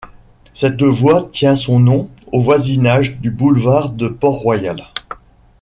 Cette 0.55 0.81
voie 0.81 1.29
tient 1.31 1.55
son 1.55 1.79
nom 1.79 2.09
au 2.31 2.41
voisinage 2.41 3.19
du 3.19 3.29
boulevard 3.29 3.91
de 3.91 4.07
Port-Royal. 4.07 4.83